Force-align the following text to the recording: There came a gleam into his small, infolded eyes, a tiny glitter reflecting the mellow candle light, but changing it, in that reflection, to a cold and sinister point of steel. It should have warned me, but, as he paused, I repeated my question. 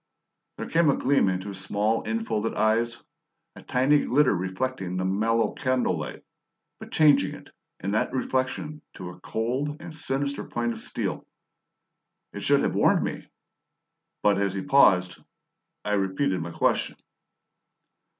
There 0.57 0.67
came 0.67 0.89
a 0.89 0.97
gleam 0.97 1.29
into 1.29 1.49
his 1.49 1.59
small, 1.61 2.01
infolded 2.01 2.55
eyes, 2.55 3.03
a 3.55 3.61
tiny 3.61 4.03
glitter 4.03 4.35
reflecting 4.35 4.97
the 4.97 5.05
mellow 5.05 5.53
candle 5.53 5.95
light, 5.99 6.23
but 6.79 6.91
changing 6.91 7.35
it, 7.35 7.51
in 7.81 7.91
that 7.91 8.11
reflection, 8.11 8.81
to 8.95 9.09
a 9.11 9.19
cold 9.19 9.79
and 9.79 9.95
sinister 9.95 10.43
point 10.43 10.73
of 10.73 10.81
steel. 10.81 11.27
It 12.33 12.41
should 12.41 12.61
have 12.61 12.73
warned 12.73 13.03
me, 13.03 13.27
but, 14.23 14.39
as 14.39 14.55
he 14.55 14.63
paused, 14.63 15.21
I 15.85 15.91
repeated 15.91 16.41
my 16.41 16.49
question. 16.49 16.95